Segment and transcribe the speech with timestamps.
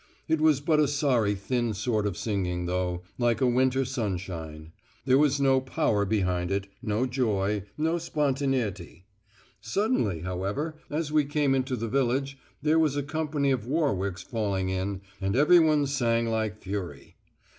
[0.27, 4.71] It was but a sorry thin sort of singing though, like a winter sunshine;
[5.05, 9.05] there was no power behind it, no joy, no spontaneity.
[9.61, 14.23] Suddenly, however, as we came into the village, there was a company of the Warwicks
[14.23, 17.17] falling in, and everyone sang like fury.